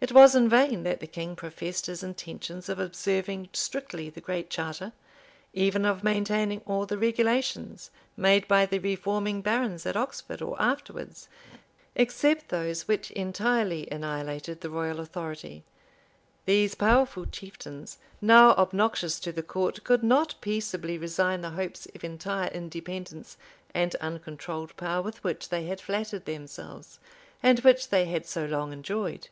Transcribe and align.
It 0.00 0.10
was 0.10 0.34
in 0.34 0.48
vain 0.48 0.82
that 0.82 0.98
the 0.98 1.06
king 1.06 1.36
professed 1.36 1.86
his 1.86 2.02
intentions 2.02 2.68
of 2.68 2.80
observing 2.80 3.48
strictly 3.52 4.10
the 4.10 4.20
great 4.20 4.50
charter, 4.50 4.92
even 5.52 5.84
of 5.84 6.02
maintaining 6.02 6.62
all 6.66 6.84
the 6.84 6.98
regulations 6.98 7.92
made 8.16 8.48
by 8.48 8.66
the 8.66 8.80
reforming 8.80 9.40
barons 9.40 9.86
at 9.86 9.96
Oxford 9.96 10.42
or 10.42 10.60
afterwards, 10.60 11.28
except 11.94 12.48
those 12.48 12.88
with 12.88 13.12
entirely 13.12 13.86
annihilated 13.88 14.62
the 14.62 14.68
royal 14.68 14.98
authority; 14.98 15.62
these 16.44 16.74
powerful 16.74 17.24
chieftains, 17.24 17.98
now 18.20 18.50
obnoxious 18.56 19.20
to 19.20 19.30
the 19.30 19.44
court, 19.44 19.84
could 19.84 20.02
not 20.02 20.34
peaceably 20.40 20.98
resign 20.98 21.40
the 21.40 21.50
hopes 21.50 21.86
of 21.94 22.02
entire 22.02 22.48
independence 22.50 23.36
and 23.72 23.94
uncontrolled 24.00 24.76
power 24.76 25.00
with 25.00 25.22
which 25.22 25.50
they 25.50 25.66
had 25.66 25.80
flattered 25.80 26.24
themselves, 26.24 26.98
and 27.44 27.60
which 27.60 27.90
they 27.90 28.06
had 28.06 28.26
so 28.26 28.44
long 28.44 28.72
enjoyed. 28.72 29.28